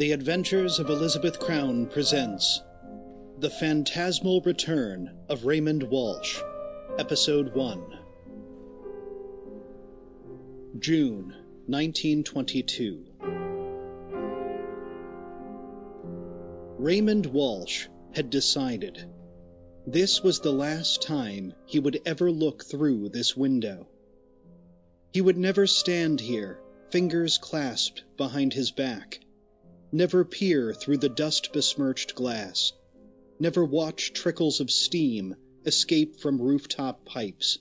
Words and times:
The 0.00 0.12
Adventures 0.12 0.78
of 0.78 0.88
Elizabeth 0.88 1.38
Crown 1.38 1.84
presents 1.84 2.62
The 3.36 3.50
Phantasmal 3.50 4.40
Return 4.40 5.14
of 5.28 5.44
Raymond 5.44 5.82
Walsh, 5.82 6.40
Episode 6.98 7.54
1. 7.54 7.98
June 10.78 11.34
1922. 11.66 13.04
Raymond 16.78 17.26
Walsh 17.26 17.88
had 18.14 18.30
decided 18.30 19.04
this 19.86 20.22
was 20.22 20.40
the 20.40 20.50
last 20.50 21.02
time 21.02 21.52
he 21.66 21.78
would 21.78 22.00
ever 22.06 22.30
look 22.30 22.64
through 22.64 23.10
this 23.10 23.36
window. 23.36 23.86
He 25.12 25.20
would 25.20 25.36
never 25.36 25.66
stand 25.66 26.20
here, 26.20 26.58
fingers 26.90 27.36
clasped 27.36 28.04
behind 28.16 28.54
his 28.54 28.70
back, 28.70 29.20
never 29.92 30.24
peer 30.24 30.72
through 30.72 30.98
the 30.98 31.08
dust 31.08 31.52
besmirched 31.52 32.14
glass, 32.14 32.72
never 33.38 33.64
watch 33.64 34.12
trickles 34.12 34.60
of 34.60 34.70
steam 34.70 35.34
escape 35.66 36.16
from 36.16 36.40
rooftop 36.40 37.04
pipes, 37.04 37.58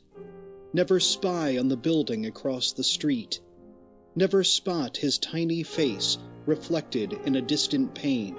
never 0.73 0.99
spy 0.99 1.57
on 1.57 1.67
the 1.67 1.77
building 1.77 2.25
across 2.25 2.71
the 2.71 2.83
street, 2.83 3.41
never 4.15 4.43
spot 4.43 4.97
his 4.97 5.17
tiny 5.17 5.63
face 5.63 6.17
reflected 6.45 7.13
in 7.25 7.35
a 7.35 7.41
distant 7.41 7.93
pane, 7.93 8.35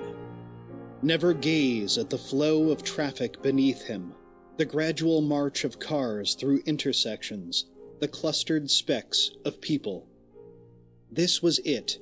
never 1.03 1.33
gaze 1.33 1.99
at 1.99 2.11
the 2.11 2.19
flow 2.19 2.71
of 2.71 2.83
traffic 2.83 3.43
beneath 3.43 3.83
him, 3.83 4.15
the 4.57 4.65
gradual 4.65 5.21
march 5.21 5.65
of 5.65 5.79
cars 5.79 6.35
through 6.35 6.63
intersections, 6.67 7.67
the 8.01 8.09
clustered 8.09 8.71
specks 8.71 9.31
of 9.45 9.61
people. 9.61 10.07
This 11.11 11.43
was 11.43 11.59
it, 11.61 11.99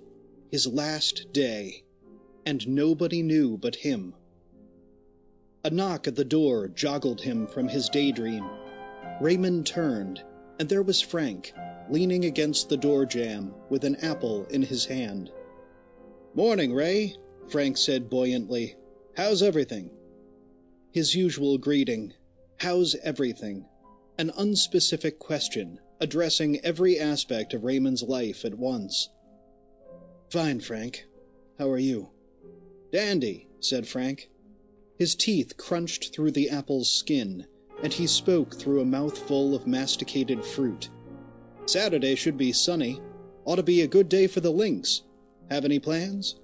his 0.51 0.67
last 0.67 1.33
day, 1.33 1.85
and 2.47 2.67
nobody 2.67 3.23
knew 3.23 3.57
but 3.57 3.77
him. 3.77 4.15
A 5.65 5.71
knock 5.71 6.07
at 6.07 6.17
the 6.17 6.25
door 6.25 6.69
joggled 6.69 7.21
him 7.21 7.47
from 7.47 7.69
his 7.69 7.89
daydream. 7.89 8.49
Raymond 9.21 9.67
turned, 9.67 10.23
and 10.59 10.69
there 10.69 10.83
was 10.83 11.01
Frank, 11.01 11.53
leaning 11.91 12.25
against 12.25 12.69
the 12.69 12.77
door 12.77 13.05
jamb 13.05 13.55
with 13.69 13.85
an 13.85 13.97
apple 13.97 14.47
in 14.47 14.63
his 14.63 14.87
hand. 14.87 15.31
Morning, 16.35 16.73
Ray, 16.73 17.17
Frank 17.49 17.77
said 17.77 18.09
buoyantly. 18.09 18.77
How's 19.17 19.43
everything? 19.43 19.91
His 20.93 21.15
usual 21.15 21.59
greeting, 21.59 22.15
How's 22.61 22.97
everything? 22.97 23.67
An 24.19 24.31
unspecific 24.31 25.19
question 25.19 25.81
addressing 26.01 26.61
every 26.61 26.99
aspect 26.99 27.55
of 27.55 27.65
Raymond's 27.65 28.03
life 28.03 28.45
at 28.45 28.55
once. 28.55 29.09
Fine, 30.31 30.61
Frank. 30.61 31.07
How 31.59 31.71
are 31.71 31.79
you? 31.79 32.11
Dandy, 32.93 33.49
said 33.61 33.89
Frank. 33.89 34.29
His 34.99 35.15
teeth 35.15 35.57
crunched 35.57 36.13
through 36.13 36.33
the 36.33 36.51
apple's 36.51 36.91
skin, 36.91 37.47
and 37.83 37.93
he 37.93 38.07
spoke 38.07 38.55
through 38.55 38.81
a 38.81 38.85
mouthful 38.85 39.55
of 39.55 39.67
masticated 39.67 40.45
fruit. 40.45 40.91
Saturday 41.65 42.15
should 42.15 42.37
be 42.37 42.53
sunny. 42.53 43.01
Ought 43.47 43.57
to 43.57 43.63
be 43.63 43.81
a 43.81 43.89
good 43.89 44.11
day 44.11 44.27
for 44.27 44.41
the 44.41 44.51
links. 44.51 45.03
Have 45.51 45.65
any 45.65 45.79
plans? 45.79 46.37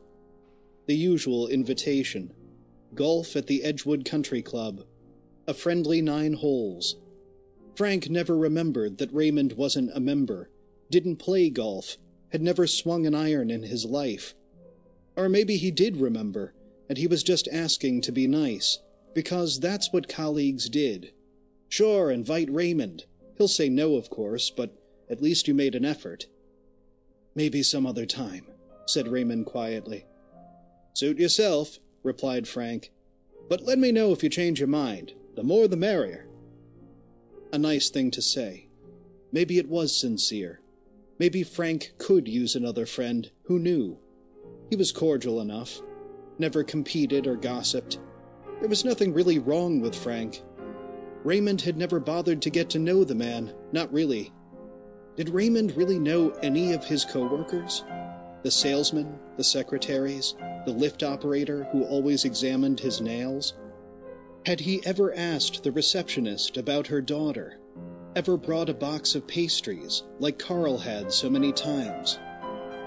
The 0.86 0.96
usual 0.96 1.48
invitation 1.48 2.32
golf 2.94 3.34
at 3.34 3.48
the 3.48 3.64
Edgewood 3.64 4.04
Country 4.04 4.40
Club, 4.40 4.84
a 5.46 5.52
friendly 5.52 6.00
nine 6.00 6.32
holes. 6.32 6.96
Frank 7.74 8.08
never 8.08 8.36
remembered 8.36 8.98
that 8.98 9.12
Raymond 9.12 9.54
wasn't 9.54 9.90
a 9.94 10.00
member, 10.00 10.48
didn't 10.90 11.16
play 11.16 11.50
golf, 11.50 11.96
had 12.34 12.42
never 12.42 12.66
swung 12.66 13.06
an 13.06 13.14
iron 13.14 13.48
in 13.48 13.62
his 13.62 13.84
life. 13.84 14.34
Or 15.14 15.28
maybe 15.28 15.56
he 15.56 15.70
did 15.70 15.98
remember, 15.98 16.52
and 16.88 16.98
he 16.98 17.06
was 17.06 17.22
just 17.22 17.46
asking 17.52 18.00
to 18.00 18.10
be 18.10 18.26
nice, 18.26 18.80
because 19.14 19.60
that's 19.60 19.92
what 19.92 20.08
colleagues 20.08 20.68
did. 20.68 21.12
Sure, 21.68 22.10
invite 22.10 22.50
Raymond. 22.50 23.04
He'll 23.38 23.46
say 23.46 23.68
no, 23.68 23.94
of 23.94 24.10
course, 24.10 24.50
but 24.50 24.76
at 25.08 25.22
least 25.22 25.46
you 25.46 25.54
made 25.54 25.76
an 25.76 25.84
effort. 25.84 26.26
Maybe 27.36 27.62
some 27.62 27.86
other 27.86 28.04
time, 28.04 28.48
said 28.84 29.06
Raymond 29.06 29.46
quietly. 29.46 30.04
Suit 30.92 31.20
yourself, 31.20 31.78
replied 32.02 32.48
Frank. 32.48 32.90
But 33.48 33.62
let 33.62 33.78
me 33.78 33.92
know 33.92 34.10
if 34.10 34.24
you 34.24 34.28
change 34.28 34.58
your 34.58 34.66
mind. 34.66 35.12
The 35.36 35.44
more 35.44 35.68
the 35.68 35.76
merrier. 35.76 36.26
A 37.52 37.58
nice 37.58 37.90
thing 37.90 38.10
to 38.10 38.20
say. 38.20 38.66
Maybe 39.30 39.56
it 39.56 39.68
was 39.68 39.94
sincere. 39.94 40.58
Maybe 41.18 41.42
Frank 41.42 41.92
could 41.98 42.26
use 42.26 42.56
another 42.56 42.86
friend 42.86 43.30
who 43.44 43.58
knew. 43.58 43.98
He 44.70 44.76
was 44.76 44.90
cordial 44.90 45.40
enough, 45.40 45.80
never 46.38 46.64
competed 46.64 47.26
or 47.26 47.36
gossiped. 47.36 48.00
There 48.60 48.68
was 48.68 48.84
nothing 48.84 49.12
really 49.12 49.38
wrong 49.38 49.80
with 49.80 49.94
Frank. 49.94 50.42
Raymond 51.22 51.60
had 51.60 51.76
never 51.76 52.00
bothered 52.00 52.42
to 52.42 52.50
get 52.50 52.68
to 52.70 52.78
know 52.78 53.04
the 53.04 53.14
man, 53.14 53.54
not 53.72 53.92
really. 53.92 54.32
Did 55.16 55.28
Raymond 55.28 55.76
really 55.76 55.98
know 55.98 56.30
any 56.42 56.72
of 56.72 56.84
his 56.84 57.04
coworkers? 57.04 57.84
The 58.42 58.50
salesman, 58.50 59.18
the 59.36 59.44
secretaries, 59.44 60.34
the 60.66 60.72
lift 60.72 61.02
operator 61.02 61.64
who 61.70 61.84
always 61.84 62.24
examined 62.24 62.80
his 62.80 63.00
nails? 63.00 63.54
Had 64.44 64.60
he 64.60 64.84
ever 64.84 65.14
asked 65.14 65.62
the 65.62 65.72
receptionist 65.72 66.56
about 66.56 66.88
her 66.88 67.00
daughter? 67.00 67.58
Ever 68.16 68.36
brought 68.36 68.68
a 68.68 68.74
box 68.74 69.16
of 69.16 69.26
pastries, 69.26 70.04
like 70.20 70.38
Carl 70.38 70.78
had 70.78 71.12
so 71.12 71.28
many 71.28 71.50
times? 71.50 72.20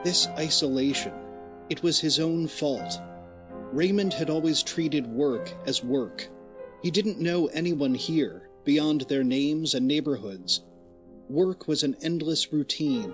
This 0.01 0.27
isolation, 0.37 1.11
it 1.69 1.83
was 1.83 1.99
his 1.99 2.17
own 2.17 2.47
fault. 2.47 3.01
Raymond 3.73 4.13
had 4.13 4.29
always 4.29 4.63
treated 4.63 5.05
work 5.05 5.51
as 5.65 5.83
work. 5.83 6.29
He 6.81 6.89
didn't 6.89 7.19
know 7.19 7.47
anyone 7.47 7.93
here 7.93 8.49
beyond 8.63 9.01
their 9.01 9.23
names 9.25 9.73
and 9.73 9.85
neighborhoods. 9.85 10.63
Work 11.27 11.67
was 11.67 11.83
an 11.83 11.97
endless 12.01 12.53
routine. 12.53 13.13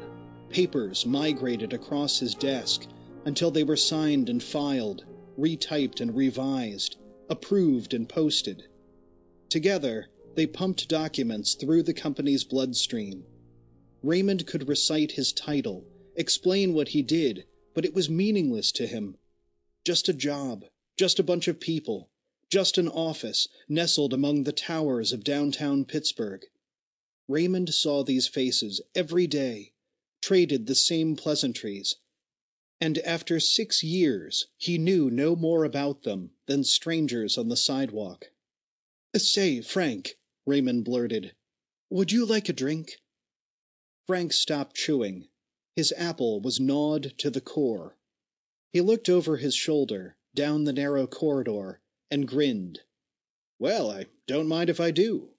Papers 0.50 1.08
migrated 1.08 1.74
across 1.74 2.20
his 2.20 2.36
desk 2.36 2.86
until 3.26 3.50
they 3.50 3.64
were 3.64 3.76
signed 3.76 4.30
and 4.30 4.44
filed, 4.44 5.04
retyped 5.40 6.00
and 6.00 6.16
revised, 6.16 6.98
approved 7.30 7.96
and 7.96 8.08
posted. 8.08 8.68
Together, 9.50 10.10
they 10.36 10.48
pumped 10.48 10.88
documents 10.88 11.54
through 11.54 11.84
the 11.84 11.94
company's 11.94 12.44
bloodstream. 12.44 13.24
Raymond 14.02 14.46
could 14.48 14.68
recite 14.68 15.14
his 15.14 15.32
title, 15.32 15.86
explain 16.16 16.74
what 16.74 16.90
he 16.90 17.02
did, 17.02 17.46
but 17.74 17.86
it 17.86 17.94
was 17.94 18.10
meaningless 18.10 18.72
to 18.74 18.88
him. 18.88 19.18
Just 19.86 20.10
a 20.10 20.14
job, 20.14 20.66
just 20.98 21.20
a 21.20 21.24
bunch 21.24 21.48
of 21.48 21.60
people, 21.60 22.10
just 22.50 22.78
an 22.78 22.88
office 22.88 23.48
nestled 23.68 24.14
among 24.14 24.44
the 24.44 24.52
towers 24.52 25.12
of 25.12 25.24
downtown 25.24 25.86
Pittsburgh. 25.86 26.46
Raymond 27.28 27.74
saw 27.74 28.04
these 28.04 28.28
faces 28.28 28.82
every 28.94 29.28
day, 29.28 29.72
traded 30.22 30.68
the 30.68 30.76
same 30.76 31.16
pleasantries, 31.16 31.96
and 32.82 32.98
after 33.00 33.40
six 33.40 33.82
years 33.82 34.48
he 34.58 34.78
knew 34.78 35.10
no 35.10 35.36
more 35.36 35.64
about 35.64 36.04
them 36.04 36.32
than 36.48 36.64
strangers 36.64 37.38
on 37.38 37.50
the 37.50 37.58
sidewalk. 37.58 38.26
Say, 39.16 39.62
Frank, 39.62 40.16
Raymond 40.46 40.84
blurted, 40.86 41.34
would 41.90 42.12
you 42.12 42.26
like 42.26 42.50
a 42.50 42.54
drink? 42.54 42.94
Frank 44.08 44.34
stopped 44.34 44.76
chewing. 44.76 45.28
His 45.76 45.94
apple 45.96 46.42
was 46.42 46.60
gnawed 46.60 47.14
to 47.20 47.30
the 47.30 47.40
core. 47.40 47.98
He 48.72 48.82
looked 48.82 49.10
over 49.10 49.38
his 49.38 49.56
shoulder, 49.56 50.18
down 50.34 50.64
the 50.64 50.74
narrow 50.74 51.06
corridor, 51.06 51.82
and 52.10 52.28
grinned. 52.28 52.80
Well, 53.60 53.92
I 53.92 54.08
don't 54.28 54.48
mind 54.48 54.70
if 54.70 54.80
I 54.80 54.92
do. 54.92 55.30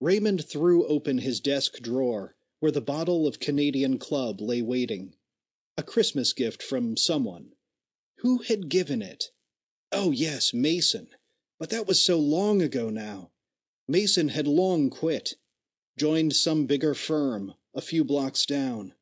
Raymond 0.00 0.44
threw 0.46 0.86
open 0.86 1.18
his 1.18 1.40
desk 1.40 1.78
drawer, 1.80 2.36
where 2.60 2.70
the 2.70 2.80
bottle 2.80 3.26
of 3.26 3.40
Canadian 3.40 3.98
Club 3.98 4.40
lay 4.40 4.62
waiting. 4.62 5.14
A 5.76 5.82
Christmas 5.82 6.32
gift 6.32 6.62
from 6.62 6.96
someone. 6.96 7.52
Who 8.18 8.42
had 8.42 8.68
given 8.68 9.00
it? 9.00 9.30
Oh, 9.90 10.10
yes, 10.10 10.52
Mason. 10.52 11.08
But 11.58 11.70
that 11.70 11.86
was 11.86 12.04
so 12.04 12.18
long 12.18 12.60
ago 12.60 12.90
now. 12.90 13.30
Mason 13.90 14.28
had 14.28 14.46
long 14.46 14.90
quit, 14.90 15.36
joined 15.96 16.36
some 16.36 16.66
bigger 16.66 16.92
firm 16.92 17.54
a 17.74 17.80
few 17.80 18.04
blocks 18.04 18.44
down. 18.44 18.92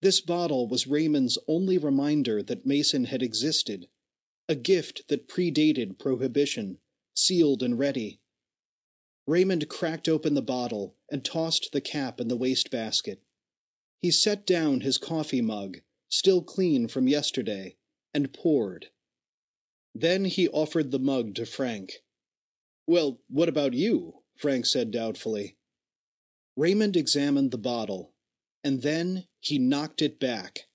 This 0.00 0.20
bottle 0.20 0.68
was 0.68 0.86
Raymond's 0.86 1.38
only 1.48 1.76
reminder 1.76 2.40
that 2.44 2.64
Mason 2.64 3.06
had 3.06 3.20
existed, 3.20 3.88
a 4.48 4.54
gift 4.54 5.08
that 5.08 5.26
predated 5.26 5.98
Prohibition, 5.98 6.78
sealed 7.14 7.64
and 7.64 7.76
ready. 7.76 8.20
Raymond 9.26 9.68
cracked 9.68 10.08
open 10.08 10.34
the 10.34 10.40
bottle 10.40 10.94
and 11.10 11.24
tossed 11.24 11.70
the 11.72 11.80
cap 11.80 12.20
in 12.20 12.28
the 12.28 12.36
wastebasket. 12.36 13.20
He 14.00 14.12
set 14.12 14.46
down 14.46 14.82
his 14.82 14.98
coffee 14.98 15.42
mug, 15.42 15.78
still 16.08 16.42
clean 16.42 16.86
from 16.86 17.08
yesterday, 17.08 17.76
and 18.14 18.32
poured. 18.32 18.90
Then 19.96 20.26
he 20.26 20.48
offered 20.48 20.92
the 20.92 21.00
mug 21.00 21.34
to 21.34 21.44
Frank. 21.44 22.04
Well, 22.86 23.18
what 23.28 23.48
about 23.48 23.74
you? 23.74 24.22
Frank 24.38 24.66
said 24.66 24.92
doubtfully. 24.92 25.56
Raymond 26.56 26.96
examined 26.96 27.50
the 27.50 27.58
bottle, 27.58 28.14
and 28.62 28.82
then 28.82 29.26
he 29.40 29.58
knocked 29.58 30.00
it 30.00 30.18
back. 30.18 30.68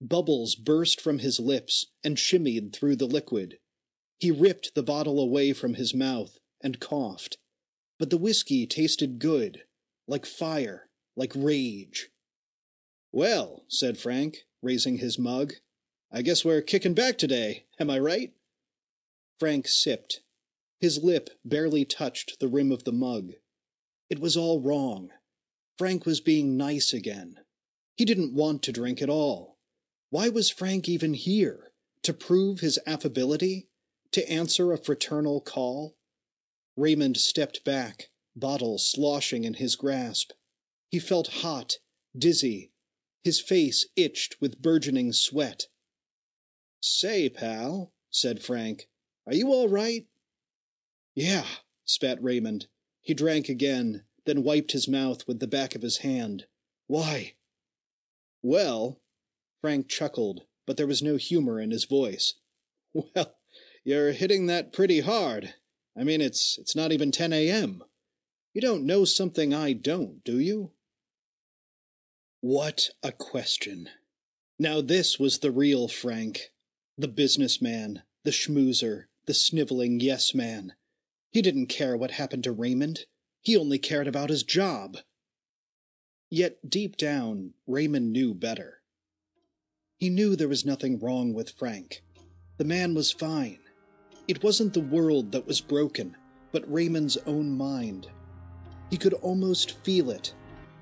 Bubbles 0.00 0.54
burst 0.54 1.00
from 1.00 1.20
his 1.20 1.40
lips 1.40 1.86
and 2.04 2.18
shimmied 2.18 2.74
through 2.74 2.96
the 2.96 3.06
liquid. 3.06 3.58
He 4.18 4.30
ripped 4.30 4.74
the 4.74 4.82
bottle 4.82 5.18
away 5.18 5.54
from 5.54 5.74
his 5.74 5.94
mouth 5.94 6.38
and 6.62 6.78
coughed. 6.78 7.38
But 7.98 8.10
the 8.10 8.18
whiskey 8.18 8.66
tasted 8.66 9.18
good, 9.18 9.64
like 10.06 10.26
fire, 10.26 10.90
like 11.16 11.32
rage. 11.34 12.10
"Well," 13.12 13.64
said 13.68 13.98
Frank, 13.98 14.44
raising 14.60 14.98
his 14.98 15.18
mug, 15.18 15.54
"I 16.10 16.20
guess 16.20 16.44
we're 16.44 16.60
kicking 16.60 16.92
back 16.92 17.16
today. 17.16 17.64
Am 17.80 17.88
I 17.88 17.98
right?" 17.98 18.34
Frank 19.38 19.68
sipped. 19.68 20.20
His 20.78 21.02
lip 21.02 21.30
barely 21.44 21.84
touched 21.84 22.38
the 22.38 22.48
rim 22.48 22.70
of 22.70 22.84
the 22.84 22.92
mug. 22.92 23.32
It 24.10 24.18
was 24.18 24.36
all 24.36 24.60
wrong. 24.60 25.10
Frank 25.78 26.06
was 26.06 26.20
being 26.20 26.56
nice 26.56 26.92
again. 26.92 27.40
He 27.96 28.04
didn't 28.04 28.34
want 28.34 28.62
to 28.64 28.72
drink 28.72 29.00
at 29.00 29.10
all. 29.10 29.58
Why 30.10 30.28
was 30.28 30.50
Frank 30.50 30.88
even 30.88 31.14
here? 31.14 31.72
To 32.02 32.12
prove 32.12 32.60
his 32.60 32.78
affability? 32.86 33.68
To 34.12 34.30
answer 34.30 34.72
a 34.72 34.78
fraternal 34.78 35.40
call? 35.40 35.96
Raymond 36.76 37.16
stepped 37.16 37.64
back, 37.64 38.10
bottle 38.34 38.78
sloshing 38.78 39.44
in 39.44 39.54
his 39.54 39.76
grasp. 39.76 40.32
He 40.90 40.98
felt 40.98 41.28
hot, 41.28 41.78
dizzy. 42.16 42.70
His 43.24 43.40
face 43.40 43.86
itched 43.96 44.40
with 44.40 44.62
burgeoning 44.62 45.12
sweat. 45.12 45.66
"Say, 46.80 47.28
pal," 47.28 47.92
said 48.10 48.42
Frank, 48.42 48.88
"are 49.26 49.34
you 49.34 49.48
all 49.48 49.68
right?" 49.68 50.06
"Yeah," 51.18 51.48
spat 51.86 52.22
Raymond. 52.22 52.66
He 53.00 53.14
drank 53.14 53.48
again, 53.48 54.04
then 54.26 54.42
wiped 54.42 54.72
his 54.72 54.86
mouth 54.86 55.26
with 55.26 55.40
the 55.40 55.46
back 55.46 55.74
of 55.74 55.80
his 55.80 55.98
hand. 55.98 56.46
"Why?" 56.88 57.36
"Well," 58.42 59.00
Frank 59.62 59.88
chuckled, 59.88 60.44
but 60.66 60.76
there 60.76 60.86
was 60.86 61.00
no 61.00 61.16
humor 61.16 61.58
in 61.58 61.70
his 61.70 61.86
voice. 61.86 62.34
"Well, 62.92 63.38
you're 63.82 64.12
hitting 64.12 64.44
that 64.48 64.74
pretty 64.74 65.00
hard. 65.00 65.54
I 65.96 66.04
mean, 66.04 66.20
it's 66.20 66.58
it's 66.58 66.76
not 66.76 66.92
even 66.92 67.10
10 67.10 67.32
a.m. 67.32 67.82
You 68.52 68.60
don't 68.60 68.84
know 68.84 69.06
something 69.06 69.54
I 69.54 69.72
don't, 69.72 70.22
do 70.22 70.38
you?" 70.38 70.72
What 72.42 72.90
a 73.02 73.10
question! 73.10 73.88
Now 74.58 74.82
this 74.82 75.18
was 75.18 75.38
the 75.38 75.50
real 75.50 75.88
Frank. 75.88 76.52
The 76.98 77.08
businessman, 77.08 78.02
the 78.24 78.32
schmoozer, 78.32 79.06
the 79.24 79.32
sniveling 79.32 79.98
yes 80.00 80.34
man. 80.34 80.74
He 81.30 81.42
didn't 81.42 81.66
care 81.66 81.96
what 81.96 82.12
happened 82.12 82.44
to 82.44 82.52
Raymond. 82.52 83.06
He 83.42 83.56
only 83.56 83.78
cared 83.78 84.08
about 84.08 84.30
his 84.30 84.42
job. 84.42 84.98
Yet 86.30 86.68
deep 86.68 86.96
down, 86.96 87.54
Raymond 87.66 88.12
knew 88.12 88.34
better. 88.34 88.80
He 89.98 90.10
knew 90.10 90.34
there 90.36 90.48
was 90.48 90.64
nothing 90.64 90.98
wrong 90.98 91.32
with 91.32 91.50
Frank. 91.50 92.02
The 92.58 92.64
man 92.64 92.94
was 92.94 93.12
fine. 93.12 93.60
It 94.28 94.42
wasn't 94.42 94.74
the 94.74 94.80
world 94.80 95.32
that 95.32 95.46
was 95.46 95.60
broken, 95.60 96.16
but 96.52 96.70
Raymond's 96.70 97.16
own 97.26 97.50
mind. 97.56 98.08
He 98.90 98.96
could 98.96 99.14
almost 99.14 99.82
feel 99.84 100.10
it 100.10 100.34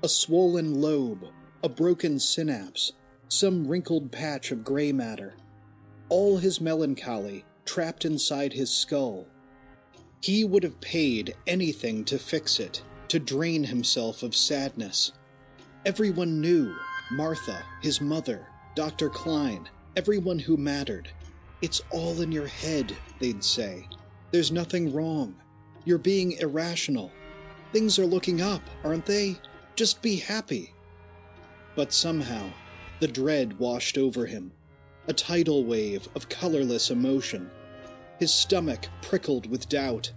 a 0.03 0.09
swollen 0.09 0.81
lobe, 0.81 1.25
a 1.63 1.69
broken 1.69 2.19
synapse, 2.19 2.93
some 3.27 3.67
wrinkled 3.67 4.11
patch 4.11 4.51
of 4.51 4.63
gray 4.63 4.91
matter. 4.91 5.35
All 6.09 6.37
his 6.37 6.61
melancholy 6.61 7.43
trapped 7.65 8.05
inside 8.05 8.53
his 8.53 8.69
skull. 8.69 9.25
He 10.21 10.43
would 10.43 10.63
have 10.63 10.81
paid 10.81 11.35
anything 11.45 12.03
to 12.05 12.17
fix 12.17 12.59
it, 12.59 12.81
to 13.09 13.19
drain 13.19 13.63
himself 13.63 14.23
of 14.23 14.35
sadness. 14.35 15.11
Everyone 15.85 16.41
knew 16.41 16.75
Martha, 17.11 17.63
his 17.81 18.01
mother, 18.01 18.47
Dr. 18.75 19.09
Klein, 19.09 19.69
everyone 19.95 20.39
who 20.39 20.57
mattered. 20.57 21.09
It's 21.61 21.81
all 21.91 22.21
in 22.21 22.31
your 22.31 22.47
head, 22.47 22.95
they'd 23.19 23.43
say. 23.43 23.87
There's 24.31 24.51
nothing 24.51 24.91
wrong. 24.91 25.35
You're 25.85 25.97
being 25.97 26.33
irrational. 26.33 27.11
Things 27.71 27.99
are 27.99 28.05
looking 28.05 28.41
up, 28.41 28.61
aren't 28.83 29.05
they? 29.05 29.37
Just 29.75 30.01
be 30.01 30.15
happy. 30.15 30.73
But 31.75 31.93
somehow, 31.93 32.49
the 32.99 33.07
dread 33.07 33.59
washed 33.59 33.97
over 33.97 34.25
him 34.25 34.51
a 35.07 35.13
tidal 35.13 35.63
wave 35.63 36.07
of 36.15 36.29
colorless 36.29 36.89
emotion. 36.89 37.49
His 38.19 38.33
stomach 38.33 38.87
prickled 39.01 39.45
with 39.45 39.67
doubt. 39.67 40.11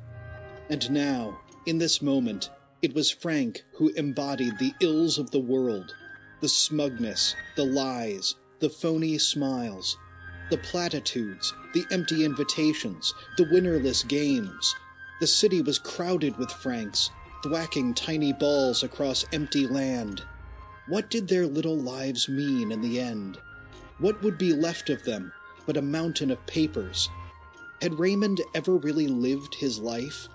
And 0.71 0.91
now, 0.91 1.41
in 1.67 1.79
this 1.79 2.00
moment, 2.00 2.50
it 2.81 2.95
was 2.95 3.11
Frank 3.11 3.65
who 3.75 3.89
embodied 3.91 4.59
the 4.59 4.73
ills 4.81 5.19
of 5.19 5.31
the 5.31 5.41
world 5.41 5.95
the 6.41 6.49
smugness, 6.49 7.35
the 7.56 7.65
lies, 7.65 8.37
the 8.61 8.71
phony 8.71 9.19
smiles, 9.19 9.99
the 10.50 10.59
platitudes, 10.59 11.53
the 11.75 11.85
empty 11.91 12.25
invitations, 12.25 13.12
the 13.37 13.45
winnerless 13.47 14.06
games. 14.06 14.75
The 15.21 15.27
city 15.27 15.62
was 15.62 15.81
crowded 15.81 16.37
with 16.37 16.53
Franks, 16.53 17.11
thwacking 17.43 17.95
tiny 17.95 18.33
balls 18.33 18.85
across 18.85 19.25
empty 19.33 19.67
land. 19.67 20.23
What 20.87 21.11
did 21.11 21.27
their 21.27 21.47
little 21.47 21.77
lives 21.77 22.29
mean 22.29 22.71
in 22.71 22.81
the 22.81 23.00
end? 23.00 23.39
What 23.99 24.23
would 24.23 24.39
be 24.39 24.53
left 24.53 24.91
of 24.91 25.03
them 25.05 25.33
but 25.67 25.77
a 25.77 25.83
mountain 25.83 26.31
of 26.31 26.47
papers? 26.47 27.11
Had 27.81 27.99
Raymond 28.01 28.41
ever 28.55 28.77
really 28.77 29.07
lived 29.07 29.55
his 29.55 29.79
life? 29.79 30.29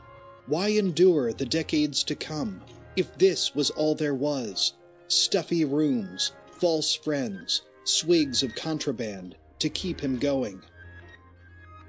Why 0.46 0.70
endure 0.70 1.34
the 1.34 1.46
decades 1.46 2.04
to 2.06 2.16
come 2.16 2.62
if 2.96 3.18
this 3.18 3.54
was 3.54 3.70
all 3.72 3.96
there 3.96 4.16
was? 4.16 4.74
Stuffy 5.08 5.66
rooms, 5.66 6.32
false 6.52 6.94
friends, 6.94 7.64
swigs 7.84 8.44
of 8.44 8.56
contraband 8.56 9.36
to 9.60 9.70
keep 9.70 10.00
him 10.00 10.18
going. 10.18 10.62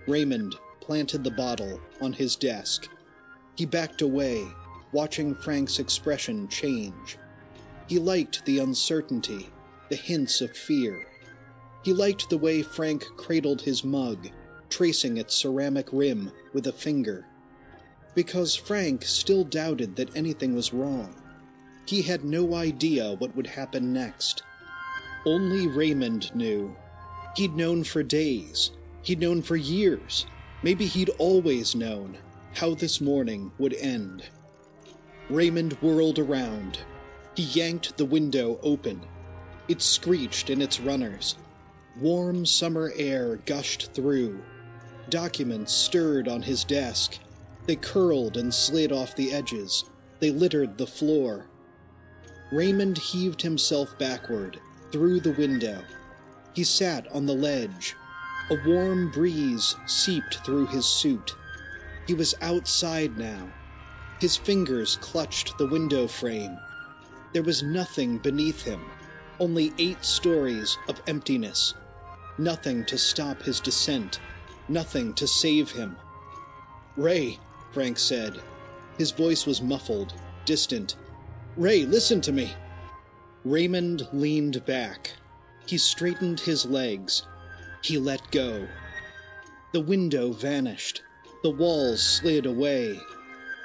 Raymond 0.08 0.56
planted 0.80 1.22
the 1.22 1.30
bottle 1.30 1.80
on 2.00 2.12
his 2.12 2.34
desk. 2.34 2.88
He 3.54 3.64
backed 3.64 4.02
away, 4.02 4.44
watching 4.92 5.34
Frank's 5.36 5.78
expression 5.78 6.48
change. 6.48 7.16
He 7.86 8.00
liked 8.00 8.44
the 8.44 8.58
uncertainty, 8.58 9.50
the 9.88 9.96
hints 9.96 10.40
of 10.40 10.56
fear. 10.56 11.06
He 11.84 11.92
liked 11.92 12.28
the 12.28 12.38
way 12.38 12.62
Frank 12.62 13.04
cradled 13.16 13.62
his 13.62 13.84
mug, 13.84 14.28
tracing 14.74 15.18
its 15.18 15.36
ceramic 15.36 15.86
rim 15.92 16.32
with 16.52 16.66
a 16.66 16.72
finger. 16.72 17.24
Because 18.16 18.56
Frank 18.56 19.04
still 19.04 19.44
doubted 19.44 19.94
that 19.94 20.16
anything 20.16 20.52
was 20.52 20.72
wrong. 20.72 21.14
He 21.86 22.02
had 22.02 22.24
no 22.24 22.56
idea 22.56 23.14
what 23.14 23.36
would 23.36 23.46
happen 23.46 23.92
next. 23.92 24.42
Only 25.24 25.68
Raymond 25.68 26.34
knew. 26.34 26.74
He'd 27.36 27.54
known 27.54 27.84
for 27.84 28.02
days. 28.02 28.72
He'd 29.02 29.20
known 29.20 29.42
for 29.42 29.54
years. 29.54 30.26
Maybe 30.64 30.86
he'd 30.86 31.10
always 31.18 31.76
known 31.76 32.18
how 32.54 32.74
this 32.74 33.00
morning 33.00 33.52
would 33.58 33.74
end. 33.74 34.24
Raymond 35.30 35.74
whirled 35.74 36.18
around. 36.18 36.80
He 37.36 37.44
yanked 37.44 37.96
the 37.96 38.06
window 38.06 38.58
open. 38.60 39.02
It 39.68 39.82
screeched 39.82 40.50
in 40.50 40.60
its 40.60 40.80
runners. 40.80 41.36
Warm 42.00 42.44
summer 42.44 42.92
air 42.96 43.36
gushed 43.46 43.92
through. 43.94 44.42
Documents 45.10 45.72
stirred 45.72 46.28
on 46.28 46.42
his 46.42 46.64
desk. 46.64 47.18
They 47.66 47.76
curled 47.76 48.36
and 48.36 48.52
slid 48.52 48.90
off 48.92 49.14
the 49.16 49.32
edges. 49.32 49.84
They 50.20 50.30
littered 50.30 50.78
the 50.78 50.86
floor. 50.86 51.46
Raymond 52.50 52.98
heaved 52.98 53.42
himself 53.42 53.98
backward 53.98 54.60
through 54.92 55.20
the 55.20 55.32
window. 55.32 55.82
He 56.54 56.64
sat 56.64 57.06
on 57.12 57.26
the 57.26 57.34
ledge. 57.34 57.94
A 58.50 58.58
warm 58.66 59.10
breeze 59.10 59.74
seeped 59.86 60.44
through 60.44 60.66
his 60.66 60.86
suit. 60.86 61.34
He 62.06 62.14
was 62.14 62.34
outside 62.42 63.18
now. 63.18 63.48
His 64.20 64.36
fingers 64.36 64.96
clutched 65.00 65.56
the 65.58 65.66
window 65.66 66.06
frame. 66.06 66.58
There 67.32 67.42
was 67.42 67.62
nothing 67.62 68.18
beneath 68.18 68.62
him, 68.62 68.80
only 69.40 69.72
eight 69.78 70.04
stories 70.04 70.78
of 70.88 71.02
emptiness. 71.06 71.74
Nothing 72.38 72.84
to 72.86 72.98
stop 72.98 73.42
his 73.42 73.60
descent, 73.60 74.20
nothing 74.68 75.14
to 75.14 75.26
save 75.26 75.70
him. 75.70 75.96
Ray, 76.96 77.38
Frank 77.72 77.98
said. 77.98 78.40
His 78.98 79.10
voice 79.10 79.46
was 79.46 79.62
muffled, 79.62 80.14
distant. 80.44 80.96
Ray, 81.56 81.84
listen 81.84 82.20
to 82.22 82.32
me. 82.32 82.52
Raymond 83.44 84.08
leaned 84.12 84.64
back. 84.64 85.12
He 85.66 85.78
straightened 85.78 86.40
his 86.40 86.64
legs. 86.64 87.26
He 87.82 87.98
let 87.98 88.30
go. 88.30 88.66
The 89.72 89.80
window 89.80 90.32
vanished. 90.32 91.02
The 91.42 91.50
walls 91.50 92.02
slid 92.02 92.46
away. 92.46 92.98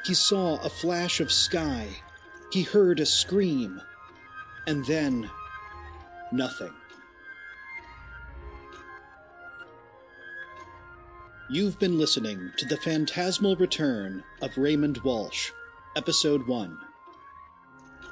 He 0.05 0.13
saw 0.13 0.57
a 0.57 0.69
flash 0.69 1.19
of 1.19 1.31
sky. 1.31 1.87
He 2.51 2.63
heard 2.63 2.99
a 2.99 3.05
scream. 3.05 3.79
And 4.67 4.85
then, 4.85 5.29
nothing. 6.31 6.73
You've 11.51 11.79
been 11.79 11.97
listening 11.97 12.51
to 12.57 12.65
The 12.67 12.77
Phantasmal 12.77 13.55
Return 13.55 14.23
of 14.39 14.55
Raymond 14.55 14.99
Walsh, 14.99 15.49
Episode 15.95 16.45
1. 16.45 16.77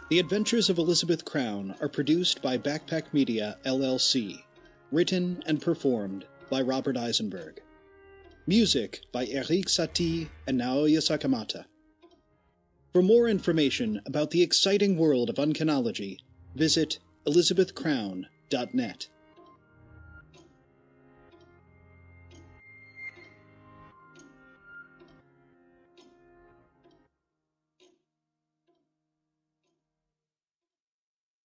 The 0.10 0.18
Adventures 0.18 0.72
of 0.72 0.80
Elizabeth 0.80 1.24
Crown 1.24 1.76
are 1.80 1.88
produced 1.88 2.42
by 2.42 2.58
Backpack 2.58 3.14
Media, 3.14 3.60
LLC. 3.64 4.42
written 4.92 5.44
and 5.46 5.62
performed 5.62 6.26
by 6.50 6.64
Robert 6.64 6.98
Eisenberg. 6.98 7.62
Music 8.48 9.02
by 9.12 9.28
Erik 9.28 9.68
Satie 9.68 10.30
and 10.48 10.60
Naoya 10.60 10.98
Sakamata. 10.98 11.66
For 12.92 13.04
more 13.04 13.28
information 13.28 14.02
about 14.08 14.32
the 14.32 14.42
exciting 14.42 14.98
world 14.98 15.30
of 15.30 15.36
uncanology, 15.36 16.18
visit 16.56 16.98
elizabethcrown.net. 17.28 19.08